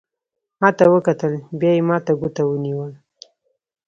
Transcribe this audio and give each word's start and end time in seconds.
ما 0.59 0.69
ته 0.77 0.83
وکتل، 0.93 1.33
بیا 1.59 1.71
یې 1.77 1.81
ما 1.89 1.97
ته 2.05 2.11
ګوته 2.19 2.43
ونیول. 2.45 2.91